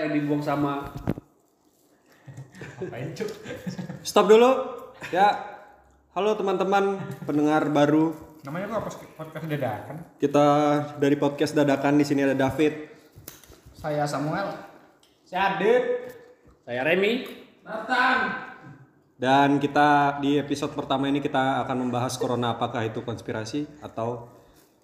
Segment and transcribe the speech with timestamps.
[0.00, 0.88] yang dibuang sama
[3.12, 3.28] cuk?
[4.00, 4.50] Stop dulu.
[5.12, 5.60] Ya.
[6.16, 6.98] Halo teman-teman
[7.28, 8.16] pendengar baru.
[8.42, 9.96] Namanya apa podcast dadakan?
[10.16, 10.46] Kita
[10.96, 12.88] dari podcast dadakan di sini ada David.
[13.76, 14.56] Saya Samuel.
[15.28, 15.84] Saya Adit.
[16.64, 17.12] saya Remy.
[19.20, 24.39] Dan kita di episode pertama ini kita akan membahas corona apakah itu konspirasi atau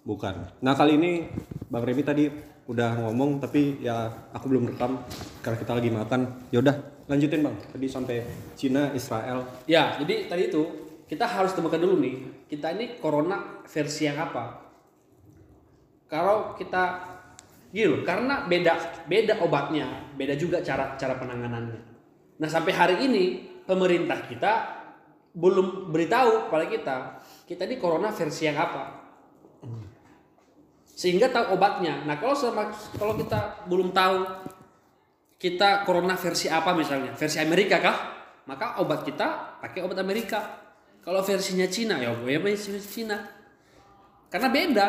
[0.06, 0.46] bukan.
[0.62, 1.26] Nah kali ini
[1.66, 2.24] Bang Remy tadi
[2.66, 5.02] udah ngomong tapi ya aku belum rekam
[5.42, 6.20] karena kita lagi makan.
[6.54, 6.76] Yaudah
[7.10, 7.58] lanjutin Bang.
[7.58, 8.22] Tadi sampai
[8.54, 9.42] Cina, Israel.
[9.66, 10.62] Ya, jadi tadi itu
[11.06, 14.62] kita harus temukan dulu nih, kita ini corona versi yang apa?
[16.06, 17.14] Kalau kita
[17.70, 21.82] gini karena beda beda obatnya, beda juga cara cara penanganannya.
[22.36, 23.24] Nah, sampai hari ini
[23.66, 24.52] pemerintah kita
[25.36, 26.96] belum beritahu kepada kita,
[27.46, 29.05] kita ini corona versi yang apa?
[30.96, 32.00] Sehingga tahu obatnya.
[32.08, 34.24] Nah, kalau sama kalau kita belum tahu
[35.36, 37.96] kita corona versi apa misalnya, versi Amerika kah?
[38.48, 40.64] Maka obat kita pakai obat Amerika.
[41.04, 43.20] Kalau versinya Cina ya gue versi Cina.
[44.32, 44.88] Karena beda.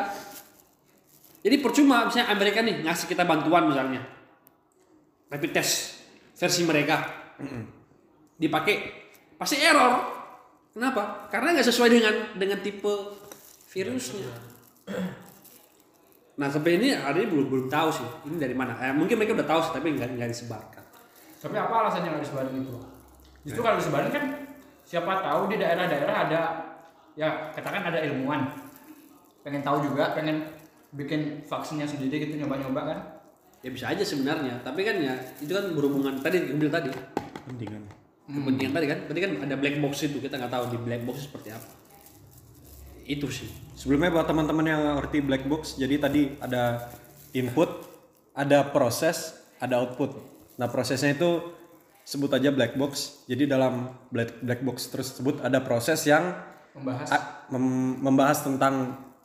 [1.43, 4.01] Jadi percuma misalnya Amerika nih ngasih kita bantuan misalnya.
[5.27, 5.99] Rapid test
[6.39, 7.03] versi mereka.
[8.39, 8.75] Dipakai
[9.35, 10.15] pasti error.
[10.71, 11.27] Kenapa?
[11.27, 12.95] Karena nggak sesuai dengan dengan tipe
[13.75, 14.31] virusnya.
[16.37, 18.77] Nah sampai ini hari ini belum belum tahu sih ini dari mana.
[18.77, 20.83] Eh, mungkin mereka udah tahu sih tapi nggak nggak disebarkan.
[21.41, 22.73] Tapi apa alasannya nggak disebarin itu?
[23.49, 24.23] Justru kalau disebarin kan
[24.85, 26.41] siapa tahu di daerah-daerah ada
[27.17, 28.47] ya katakan ada ilmuwan
[29.41, 30.45] pengen tahu juga pengen
[30.93, 32.99] bikin vaksinnya sendiri gitu nyoba-nyoba kan
[33.65, 36.93] Ya bisa aja sebenarnya, tapi kan ya itu kan berhubungan tadi yang bilang tadi
[37.49, 37.81] Pentingan.
[38.29, 41.25] kepentingan tadi kan, tadi kan ada black box itu kita nggak tahu di black box
[41.25, 41.65] seperti apa.
[43.07, 43.47] Itu sih.
[43.73, 46.91] Sebelumnya buat teman-teman yang ngerti black box, jadi tadi ada
[47.31, 47.69] input,
[48.35, 50.11] ada proses, ada output.
[50.59, 51.55] Nah prosesnya itu
[52.03, 53.23] sebut aja black box.
[53.25, 56.35] Jadi dalam black black box tersebut ada proses yang
[56.75, 58.75] membahas a- mem- membahas tentang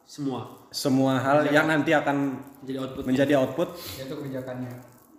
[0.03, 3.03] Semua semua hal yang nanti akan jadi output.
[3.06, 4.71] menjadi output, yaitu kebijakannya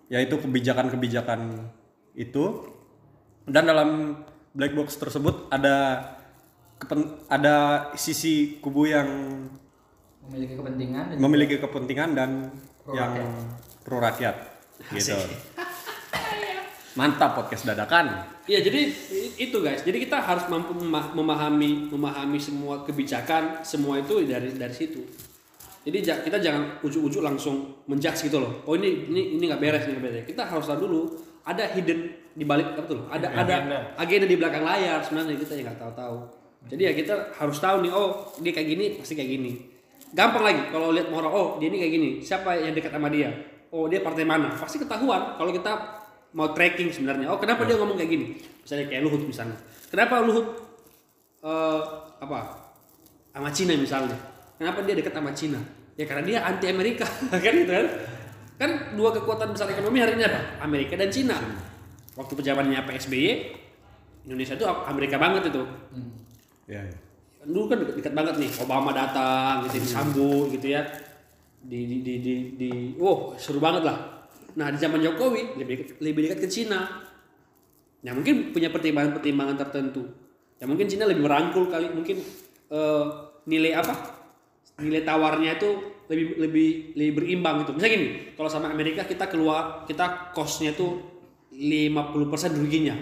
[0.07, 1.39] yaitu kebijakan-kebijakan
[2.13, 2.73] itu.
[3.43, 3.89] Dan dalam
[4.51, 5.99] black box tersebut ada
[7.27, 7.55] ada
[7.93, 9.07] sisi kubu yang
[10.23, 12.29] memiliki kepentingan dan memiliki kepentingan dan
[12.83, 13.29] Pro yang rakyat.
[13.83, 14.35] pro rakyat
[14.91, 15.15] gitu.
[16.99, 18.21] Mantap podcast dadakan.
[18.45, 18.85] Iya jadi
[19.41, 19.81] itu guys.
[19.81, 25.01] Jadi kita harus mampu mema- memahami memahami semua kebijakan semua itu dari dari situ.
[25.83, 28.61] Jadi ja- kita jangan ujuk-ujuk langsung menjudge gitu loh.
[28.69, 30.25] Oh ini ini ini nggak beres ini nggak beres.
[30.29, 31.01] Kita harus tahu dulu
[31.43, 31.99] ada hidden
[32.31, 33.09] di balik apa tuh?
[33.09, 33.77] Ada ada Agenda.
[33.97, 36.17] agenda di belakang layar sebenarnya kita yang nggak tahu-tahu.
[36.71, 39.51] Jadi ya kita harus tahu nih oh dia kayak gini pasti kayak gini.
[40.13, 42.09] Gampang lagi kalau lihat orang oh dia ini kayak gini.
[42.23, 43.29] Siapa yang dekat sama dia?
[43.73, 44.53] Oh dia partai mana?
[44.53, 45.71] Pasti ketahuan kalau kita
[46.33, 47.29] mau tracking sebenarnya.
[47.29, 48.25] Oh kenapa dia ngomong kayak gini?
[48.63, 49.57] Misalnya kayak Luhut misalnya.
[49.89, 50.47] Kenapa Luhut
[51.43, 51.81] eh
[52.23, 52.39] apa
[53.33, 54.17] sama Cina misalnya?
[54.55, 55.59] Kenapa dia dekat sama Cina?
[55.93, 57.05] Ya karena dia anti Amerika
[57.43, 57.87] kan gitu kan?
[58.57, 60.61] Kan dua kekuatan besar ekonomi hari ini apa?
[60.63, 61.37] Amerika dan Cina.
[62.13, 63.25] Waktu pejabatannya Pak SBY,
[64.29, 65.65] Indonesia itu Amerika banget itu.
[66.67, 66.97] Ya, ya.
[67.43, 70.87] Dulu kan dekat, banget nih, Obama datang gitu disambut gitu ya.
[71.63, 74.27] Di di di di, di wow seru banget lah.
[74.55, 77.03] Nah di zaman Jokowi lebih dekat, lebih dekat ke Cina.
[78.03, 80.03] Ya mungkin punya pertimbangan-pertimbangan tertentu.
[80.59, 82.19] Ya mungkin Cina lebih merangkul kali, mungkin
[82.71, 83.05] eh,
[83.47, 83.95] nilai apa?
[84.79, 85.69] Nilai tawarnya itu
[86.07, 87.75] lebih lebih lebih berimbang gitu.
[87.75, 90.99] Misalnya gini, kalau sama Amerika kita keluar kita costnya itu
[91.53, 92.95] 50% ruginya.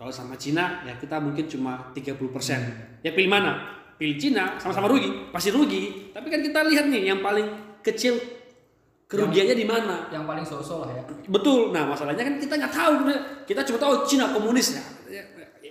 [0.00, 3.04] Kalau sama Cina ya kita mungkin cuma 30%.
[3.04, 3.76] Ya pilih mana?
[4.00, 6.08] Pilih Cina sama-sama rugi, pasti rugi.
[6.08, 7.44] Tapi kan kita lihat nih yang paling
[7.84, 8.16] kecil
[9.04, 10.08] kerugiannya di mana.
[10.08, 11.68] yang paling sosok lah ya Betul.
[11.68, 12.92] Nah, masalahnya kan kita nggak tahu.
[13.04, 13.44] bener.
[13.44, 14.82] Kita cuma tahu Cina komunis ya.
[15.10, 15.22] Ya,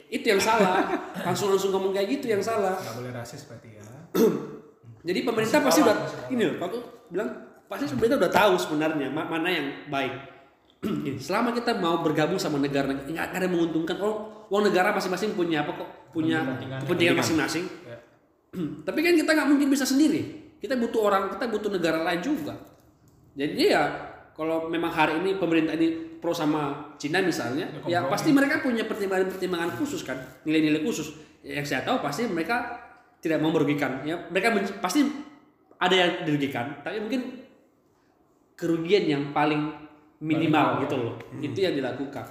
[0.07, 0.85] Itu yang salah.
[1.25, 2.77] Langsung langsung ngomong kayak gitu yang salah.
[2.77, 3.85] nggak boleh rasis berarti ya
[5.09, 5.95] Jadi pemerintah pasti udah
[6.27, 7.29] ini loh, aku bilang
[7.65, 10.13] pasti pemerintah udah tahu sebenarnya ma- mana yang baik.
[10.79, 13.99] Gini, Selama kita mau bergabung sama negara nggak ada yang menguntungkan.
[13.99, 15.89] Oh, uang negara masing-masing punya apa kok?
[16.15, 16.41] Punya
[16.83, 17.19] Kepentingan.
[17.19, 17.65] masing-masing.
[17.83, 17.97] Ya.
[18.87, 20.21] Tapi kan kita nggak mungkin bisa sendiri.
[20.59, 22.55] Kita butuh orang, kita butuh negara lain juga.
[23.35, 23.83] Jadi ya
[24.35, 28.83] kalau memang hari ini pemerintah ini pro sama Cina misalnya, Ya, ya, pasti mereka punya
[28.83, 31.15] pertimbangan-pertimbangan khusus kan, nilai-nilai khusus.
[31.43, 32.75] Yang saya tahu pasti mereka
[33.23, 34.03] tidak mau merugikan.
[34.03, 35.07] Ya mereka men- pasti
[35.79, 37.39] ada yang dirugikan, tapi mungkin
[38.59, 39.71] kerugian yang paling
[40.19, 41.13] minimal gitu loh.
[41.39, 42.25] Itu yang dilakukan.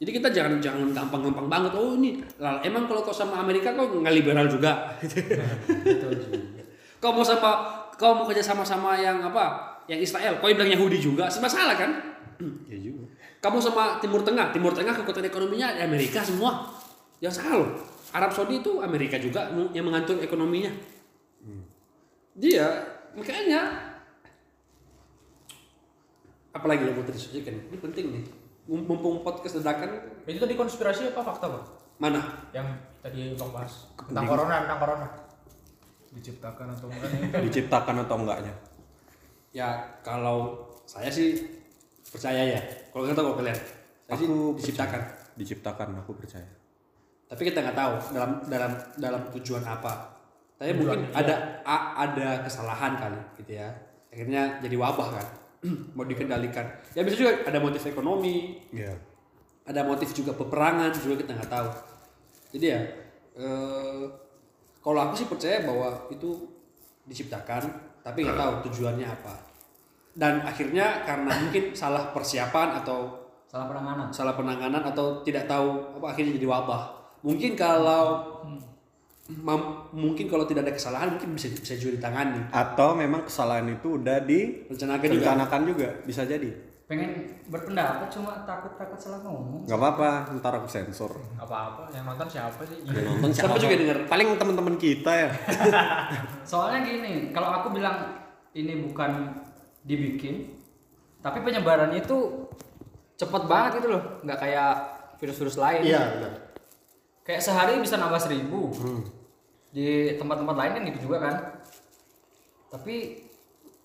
[0.00, 1.72] Jadi kita jangan jangan gampang-gampang banget.
[1.76, 4.96] Oh ini, lah emang kalau kau sama Amerika kau nggak liberal juga.
[6.96, 7.68] kau mau sama
[8.00, 9.76] kau mau kerja sama sama yang apa?
[9.84, 12.16] Yang Israel, kau yang bilang Yahudi juga, serba salah kan?
[12.64, 13.12] Ya juga.
[13.44, 16.64] Kamu sama Timur Tengah, Timur Tengah kekuatan ekonominya di Amerika semua.
[17.20, 17.70] Yang salah loh.
[18.16, 20.72] Arab Saudi itu Amerika juga yang mengatur ekonominya.
[22.32, 23.89] Dia makanya
[26.50, 28.24] apalagi yang mau terdiskusikan ini penting nih
[28.66, 29.90] mumpung podcast dadakan
[30.22, 31.64] Itu tadi konspirasi apa fakta, Bang?
[31.98, 32.20] mana
[32.50, 32.66] Yang
[32.98, 33.90] tadi Bang bahas.
[33.98, 35.06] Tentang corona, tentang corona.
[36.10, 37.22] Diciptakan atau enggak nih?
[37.44, 38.54] Diciptakan atau enggaknya?
[39.50, 39.66] ya
[40.00, 40.54] kalau
[40.84, 41.34] saya sih
[42.04, 43.58] percaya ya kalau nggak tahu kalau kalian
[44.06, 45.02] saya sih Aku diciptakan
[45.34, 46.46] Diciptakan, aku percaya.
[47.26, 50.14] tapi kita nggak tahu dalam dalam dalam tujuan apa
[50.54, 53.74] tapi mungkin ada a- ada kesalahan kali gitu ya
[54.06, 55.26] akhirnya jadi wabah kan
[55.96, 56.64] mau dikendalikan.
[56.92, 58.60] Ya bisa juga ada motif ekonomi.
[58.70, 58.96] Iya.
[59.60, 61.68] ada motif juga peperangan juga kita nggak tahu.
[62.58, 62.80] Jadi ya
[63.36, 64.02] eh,
[64.80, 66.34] kalau aku sih percaya bahwa itu
[67.04, 67.62] diciptakan
[68.00, 69.34] tapi nggak tahu tujuannya apa.
[70.10, 73.14] Dan akhirnya karena mungkin salah persiapan atau
[73.46, 74.06] Salah penanganan.
[74.10, 76.82] salah penanganan atau tidak tahu apa akhirnya jadi wabah.
[77.22, 78.02] Mungkin kalau
[78.42, 78.62] mam-
[79.94, 84.18] mungkin kalau tidak ada kesalahan mungkin bisa bisa juga ditangani Atau memang kesalahan itu udah
[84.22, 85.88] rencanakan juga direncanakan juga.
[86.04, 86.50] bisa jadi.
[86.90, 89.62] Pengen berpendapat cuma takut-takut salah ngomong.
[89.62, 90.08] Nggak apa-apa,
[90.42, 91.14] ntar aku sensor.
[91.38, 92.82] Apa-apa, yang nonton siapa sih?
[92.82, 95.30] Yang nonton siapa juga denger Paling teman-teman kita ya.
[96.50, 98.26] Soalnya gini, kalau aku bilang
[98.58, 99.38] ini bukan
[99.86, 100.50] dibikin,
[101.22, 102.18] tapi penyebarannya itu
[103.14, 104.72] cepet banget gitu loh, nggak kayak
[105.22, 105.86] virus-virus lain.
[105.86, 106.32] Iya, benar.
[107.22, 108.74] Kayak sehari bisa nambah seribu.
[109.70, 111.34] Di tempat-tempat lain kan gitu juga kan.
[112.70, 112.94] Tapi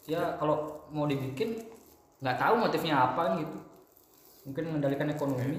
[0.06, 1.62] ya kalau mau dibikin
[2.22, 3.58] nggak tahu motifnya apa gitu.
[4.46, 5.58] Mungkin mengendalikan ekonomi.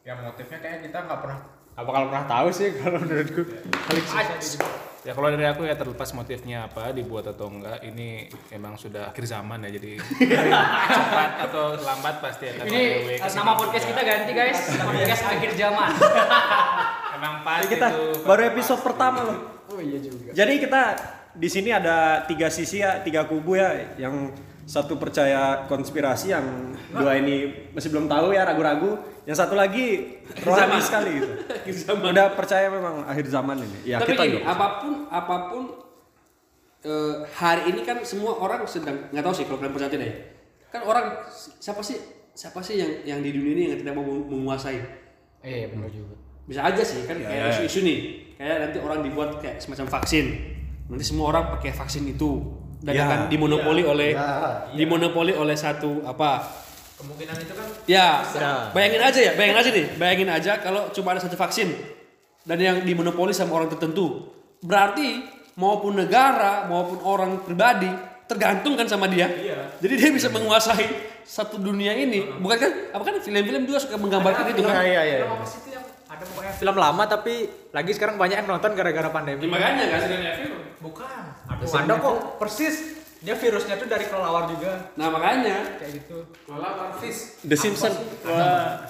[0.00, 1.38] ya motifnya kayak kita nggak pernah
[1.76, 3.42] apa kalau pernah tahu sih kalau menurutku
[3.88, 4.58] susah gitu.
[5.00, 9.24] ya kalau dari aku ya terlepas motifnya apa dibuat atau enggak ini emang sudah akhir
[9.24, 9.96] zaman ya jadi
[10.96, 12.82] cepat atau lambat pasti akan Ini
[13.16, 15.90] eh, nama podcast kita ganti guys, podcast akhir zaman.
[17.16, 19.59] emang pas kita itu baru episode pertama loh.
[19.80, 20.30] Oh iya juga.
[20.36, 20.82] Jadi kita
[21.32, 23.96] di sini ada tiga sisi ya, tiga kubu ya.
[23.96, 24.36] Yang
[24.68, 29.00] satu percaya konspirasi, yang dua ini masih belum tahu ya, ragu-ragu.
[29.24, 31.32] Yang satu lagi rohani sekali gitu.
[31.88, 32.12] Zaman.
[32.12, 33.96] Udah percaya memang akhir zaman ini.
[33.96, 34.52] Ya tapi kita gini juga.
[34.52, 35.62] apa pun apa pun
[36.84, 40.16] eh, hari ini kan semua orang sedang nggak tahu sih kalau kalian percaya tidak ya
[40.72, 41.06] kan orang
[41.60, 41.98] siapa sih
[42.32, 45.00] siapa sih yang yang di dunia ini yang tidak mau menguasai
[45.40, 46.16] Eh benar juga.
[46.44, 47.98] Bisa aja sih kan kayak isu-isu nih.
[48.34, 50.26] Kayak nanti orang dibuat kayak semacam vaksin.
[50.88, 52.40] Nanti semua orang pakai vaksin itu.
[52.80, 53.04] Dan Ya.
[53.04, 54.64] akan dimonopoli oleh Ya.
[54.72, 56.40] dimonopoli oleh satu apa?
[56.96, 58.08] Kemungkinan itu kan ya.
[58.72, 59.86] bayangin aja ya bayangin aja nih.
[59.96, 61.76] Bayangin aja kalau cuma ada satu vaksin
[62.44, 64.32] dan yang dimonopoli sama orang tertentu.
[64.60, 65.24] Berarti
[65.56, 67.88] maupun negara maupun orang pribadi
[68.24, 69.28] tergantung kan sama dia.
[69.76, 70.88] Jadi dia bisa menguasai
[71.20, 72.24] satu dunia ini.
[72.40, 72.72] Bukan kan?
[72.96, 73.14] Apa kan?
[73.20, 74.80] Film-film juga suka menggambarkan itu kan?
[74.80, 75.16] iya iya
[76.10, 77.34] Ada pokoknya film lama tapi
[77.70, 79.46] lagi sekarang banyak yang nonton gara-gara pandemi.
[79.46, 80.00] Ya, makanya kan
[80.82, 81.22] bukan.
[81.46, 82.16] Ada ada kok.
[82.42, 82.76] Persis.
[83.20, 84.90] Dia virusnya tuh dari kelelawar juga.
[84.96, 85.78] Nah makanya.
[85.78, 86.18] Kayak gitu.
[87.46, 87.94] The Simpsons.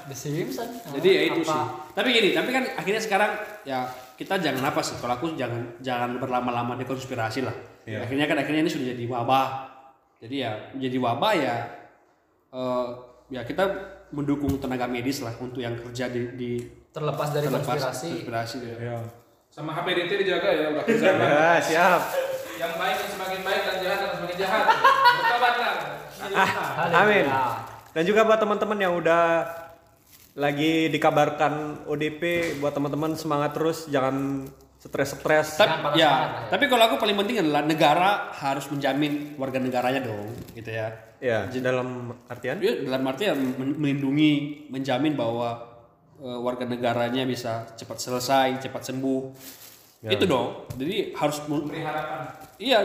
[0.07, 0.75] The Simpsons.
[0.97, 1.63] Jadi ya itu sih.
[1.93, 3.37] Tapi gini, tapi kan akhirnya sekarang
[3.69, 4.97] ya kita jangan apa sih?
[4.97, 7.53] Kalau aku jangan jangan berlama-lama di konspirasi lah.
[7.85, 9.49] Akhirnya kan akhirnya ini sudah jadi wabah.
[10.25, 11.57] Jadi ya menjadi wabah ya
[12.55, 12.87] eh,
[13.35, 13.65] ya kita
[14.15, 16.51] mendukung tenaga medis lah untuk yang kerja di, di
[16.91, 18.11] Terlepas dari terlepas konspirasi.
[18.21, 18.99] konspirasi ya.
[19.49, 22.01] sama HPDT dijaga ya udah Ya, siap.
[22.55, 24.63] yang baik yang semakin baik dan jahat yang semakin jahat
[25.17, 25.75] bertobatlah
[26.93, 27.27] Amin.
[27.91, 29.43] Dan juga buat teman-teman yang udah
[30.33, 32.23] lagi dikabarkan ODP
[32.59, 34.47] buat teman-teman semangat terus jangan
[34.79, 35.59] stres-stres.
[35.59, 40.71] Tapi ya, tapi kalau aku paling penting adalah negara harus menjamin warga negaranya dong, gitu
[40.71, 40.89] ya.
[41.21, 44.33] Ya, dalam artian Ya, dalam arti ya men- melindungi,
[44.73, 45.70] menjamin bahwa
[46.21, 49.23] eh, warga negaranya bisa cepat selesai, cepat sembuh.
[50.03, 50.65] Itu dong.
[50.77, 51.45] Jadi harus.
[52.57, 52.79] Iya,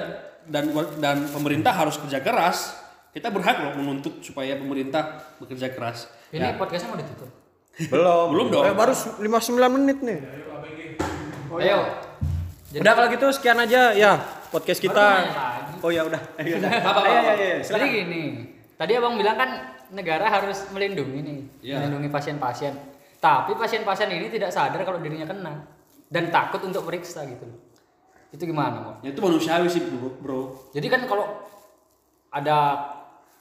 [0.46, 0.68] dan
[1.00, 2.76] dan pemerintah harus kerja keras.
[3.12, 6.12] Kita berhak loh menuntut supaya pemerintah bekerja keras.
[6.30, 7.32] Ini podcastnya mau ditutup.
[7.88, 8.26] belum.
[8.32, 8.64] Belum dong.
[8.66, 9.24] Eh, baru 59
[9.72, 10.20] menit nih.
[11.56, 11.80] Ayo.
[12.76, 14.20] Udah kalau gitu sekian aja ya
[14.52, 15.24] podcast kita.
[15.80, 16.20] Oh ya udah.
[16.36, 16.72] Ayo udah.
[16.72, 17.32] Apa, apa, Ayo, apa.
[17.32, 17.88] ayo, ayo, Jadi silakan.
[17.88, 18.24] gini,
[18.76, 19.50] tadi abang bilang kan
[19.96, 21.76] negara harus melindungi nih, Iya.
[21.80, 22.74] melindungi pasien-pasien.
[23.26, 25.66] Tapi pasien-pasien ini tidak sadar kalau dirinya kena
[26.14, 27.58] dan takut untuk periksa gitu loh.
[28.30, 28.92] Itu gimana, Mo?
[29.02, 30.14] Ya, itu manusiawi sih, bro.
[30.22, 30.42] bro.
[30.78, 31.26] Jadi kan kalau
[32.30, 32.86] ada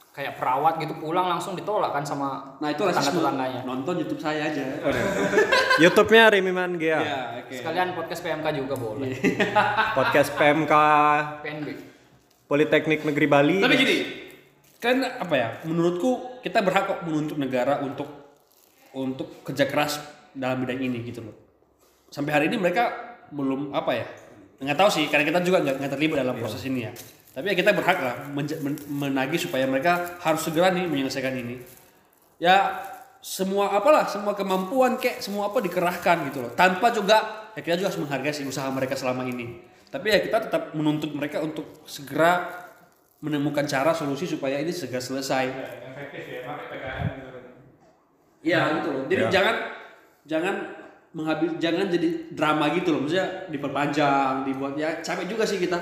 [0.09, 3.61] kayak perawat gitu pulang langsung ditolak kan sama Nah, itu tetangga-tetangganya.
[3.67, 4.63] Nonton YouTube saya aja.
[5.83, 6.99] YouTube-nya Rimiman Gea.
[7.03, 7.53] Ya, oke.
[7.53, 9.13] Sekalian podcast PMK juga boleh.
[9.99, 10.73] Podcast PMK
[11.45, 11.69] PNB.
[12.49, 13.59] Politeknik Negeri Bali.
[13.61, 13.97] Tapi gini,
[14.81, 18.24] kan apa ya menurutku kita berhak kok menuntut negara untuk
[18.95, 19.99] untuk kerja keras
[20.31, 21.35] dalam bidang ini gitu loh.
[22.07, 24.07] Sampai hari ini mereka belum apa ya
[24.55, 26.91] nggak tahu sih karena kita juga nggak nggak terlibat dalam proses ini ya.
[27.35, 31.59] Tapi ya kita berhak lah men- menagih supaya mereka harus segera nih menyelesaikan ini.
[32.39, 32.79] Ya
[33.19, 36.51] semua apalah semua kemampuan kek semua apa dikerahkan gitu loh.
[36.55, 39.59] Tanpa juga ya kita juga harus menghargai sih usaha mereka selama ini.
[39.91, 42.47] Tapi ya kita tetap menuntut mereka untuk segera
[43.19, 45.45] menemukan cara solusi supaya ini segera selesai.
[45.91, 47.43] Efektif ya pakai PKM gitu kan
[48.45, 49.03] Iya gitu loh.
[49.05, 49.29] Jadi Ya.
[49.31, 49.55] jangan
[50.23, 50.55] jangan
[51.11, 53.01] menghabis jangan jadi drama gitu loh.
[53.01, 55.79] Maksudnya diperpanjang, dibuat ya capek juga sih kita.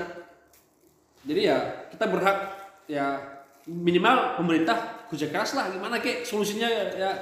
[1.22, 2.38] Jadi ya kita berhak
[2.84, 3.16] ya
[3.64, 7.12] minimal pemerintah kerja keras lah gimana kek solusinya ya, ya.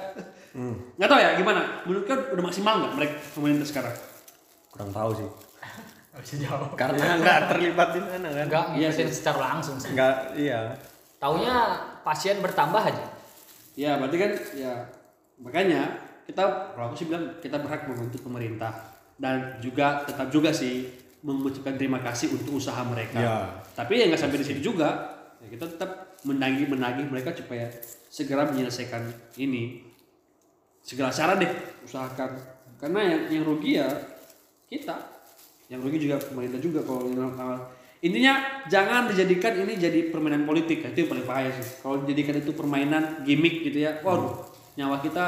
[0.93, 3.95] nggak tahu ya gimana menurut kan udah maksimal nggak mereka pemerintah sekarang
[4.69, 5.29] kurang tahu sih
[6.11, 6.69] Nggak bisa jawab.
[6.75, 9.15] karena nggak terlibat di sana kan Enggak Iya ngikutin sih.
[9.15, 9.89] secara langsung sih.
[9.89, 10.59] nggak iya
[11.15, 11.55] Taunya
[12.01, 13.05] pasien bertambah aja.
[13.73, 14.73] ya berarti kan ya
[15.41, 18.71] makanya kita kalau aku sih bilang kita berhak menuntut pemerintah.
[19.13, 20.89] Dan juga tetap juga sih
[21.23, 23.19] mengucapkan terima kasih untuk usaha mereka.
[23.19, 23.37] Ya.
[23.77, 25.19] tapi ya nggak sampai di situ juga.
[25.43, 27.67] Ya kita tetap menagih menagih mereka supaya
[28.09, 29.03] segera menyelesaikan
[29.39, 29.83] ini.
[30.83, 31.51] Segala cara deh
[31.87, 32.35] usahakan.
[32.79, 33.87] Karena yang yang rugi ya
[34.67, 34.95] kita.
[35.71, 37.07] Yang rugi juga pemerintah juga kalau
[38.03, 40.83] intinya jangan dijadikan ini jadi permainan politik.
[40.83, 41.79] Itu yang paling bahaya sih.
[41.79, 44.03] Kalau dijadikan itu permainan gimmick gitu ya.
[44.03, 45.25] Waduh nyawa kita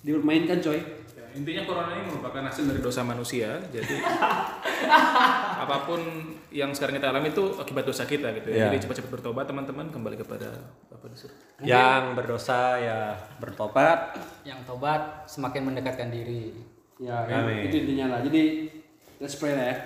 [0.00, 0.80] dipermainkan coy
[1.12, 3.60] Ya, intinya corona ini merupakan hasil dari dosa manusia.
[3.68, 4.00] Jadi
[5.62, 6.00] apa pun
[6.48, 8.56] yang sekarang kita alami itu akibat dosa kita gitu ya.
[8.56, 8.64] Iya.
[8.68, 10.50] Jadi cepat-cepat bertobat teman-teman kembali kepada
[10.88, 11.36] apa disuruh.
[11.60, 12.98] yang berdosa ya
[13.38, 16.52] bertobat Yang tobat semakin mendekatkan diri.
[16.96, 17.66] ya Amin.
[17.66, 18.70] itu intinya lah jadi
[19.18, 19.76] let's pray lah ya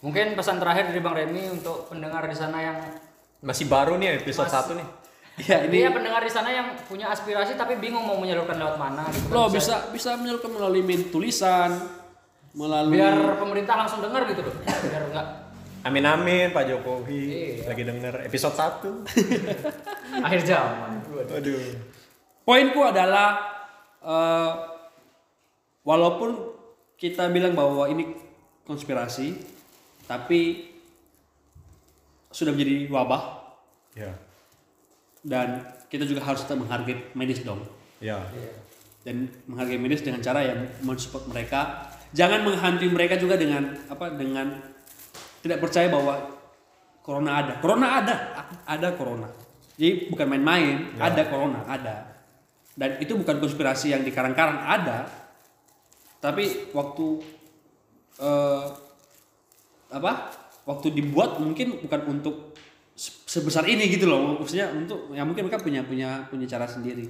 [0.00, 2.78] Mungkin pesan terakhir dari Bang Remy untuk pendengar di sana yang
[3.40, 4.88] masih baru nih episode Mas- 1 nih
[5.48, 9.08] ya ini ya pendengar di sana yang punya aspirasi tapi bingung mau menyalurkan lewat mana
[9.08, 9.30] gitu.
[9.30, 9.34] kan.
[9.34, 11.70] lo bisa bisa menyalurkan melalui tulisan
[12.52, 14.54] melalui biar pemerintah langsung dengar gitu loh.
[14.60, 15.26] Biar enggak
[15.80, 17.22] amin amin Pak Jokowi
[17.64, 17.72] Iya.
[17.72, 18.90] lagi denger episode 1
[20.26, 20.90] akhir zaman.
[21.30, 21.62] aduh
[22.44, 23.38] Poinku adalah
[24.02, 24.52] eh,
[25.86, 26.30] walaupun
[27.00, 28.12] kita bilang bahwa ini
[28.68, 29.34] konspirasi,
[30.04, 30.68] tapi
[32.30, 33.22] sudah menjadi wabah
[33.96, 34.12] ya
[35.20, 35.62] dan
[35.92, 37.60] kita juga harus tetap menghargai medis dong
[38.00, 38.24] ya
[39.00, 41.60] dan menghargai medis dengan cara yang mensupport mereka.
[42.10, 44.60] Jangan menghantui mereka juga dengan apa dengan
[45.40, 46.20] tidak percaya bahwa
[47.00, 47.52] corona ada.
[47.62, 48.14] Corona ada,
[48.66, 49.28] ada corona.
[49.80, 51.96] Jadi bukan main-main, ada corona, ada.
[52.76, 55.08] Dan itu bukan konspirasi yang dikarang-karang, ada.
[56.20, 57.06] Tapi waktu
[58.20, 58.64] eh,
[59.96, 60.12] apa?
[60.68, 62.52] Waktu dibuat mungkin bukan untuk
[63.30, 64.42] sebesar ini gitu loh.
[64.42, 67.06] Maksudnya untuk ya mungkin mereka punya punya punya cara sendiri.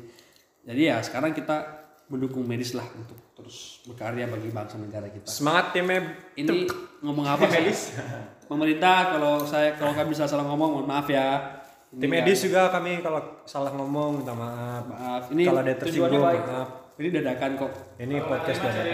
[0.69, 1.81] Jadi ya sekarang kita
[2.13, 5.31] mendukung medis lah untuk terus berkarya bagi bangsa negara kita.
[5.31, 6.05] semangat timnya
[6.37, 6.69] Ini
[7.01, 7.97] ngomong apa sih?
[8.45, 11.57] Pemerintah kalau saya kalau kami salah salah ngomong mohon maaf ya.
[11.91, 15.23] Ini tim medis juga kami kalau salah ngomong minta maaf maaf.
[15.33, 16.43] Ini kalau ada tersinggung baik.
[16.45, 16.69] maaf
[17.01, 17.73] Ini dadakan kok.
[17.97, 18.85] ini podcast dadakan.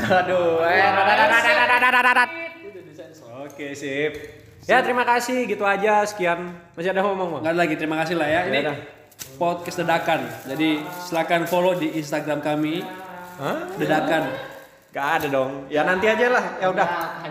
[0.00, 0.80] Aduh, eh,
[3.46, 4.39] Oke, sip.
[4.68, 5.44] Ya, terima kasih.
[5.48, 6.04] Gitu aja.
[6.04, 6.56] Sekian.
[6.76, 8.48] Masih ada ngomong, ada lagi terima kasih lah ya.
[8.48, 8.74] Ini Ya
[9.36, 10.20] podcast dadakan.
[10.48, 12.84] Jadi silakan follow di Instagram kami
[13.40, 13.68] Hah?
[13.76, 14.22] dadakan.
[14.90, 15.70] Gak ada dong.
[15.70, 16.44] Ya nanti aja lah.
[16.58, 16.86] Ya udah.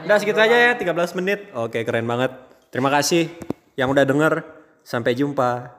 [0.08, 1.52] Udah segitu aja ya, 13 menit.
[1.52, 2.32] Oke, keren banget.
[2.72, 3.28] Terima kasih
[3.76, 4.42] yang udah denger.
[4.86, 5.76] Sampai jumpa.